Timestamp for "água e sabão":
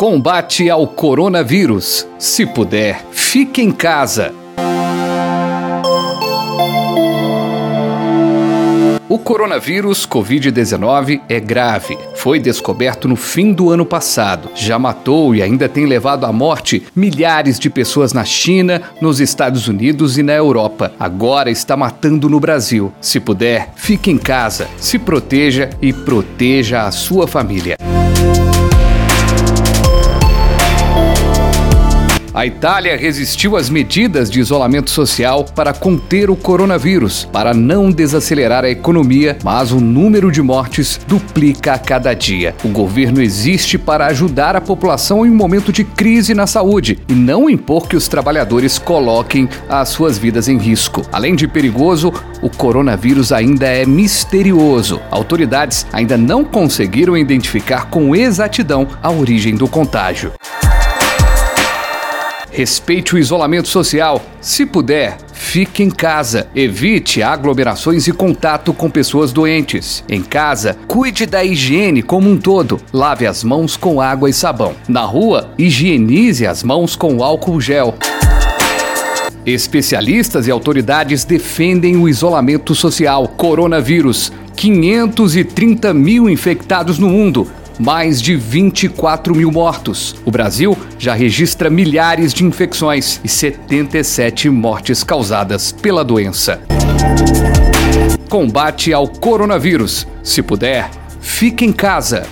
74.00-74.74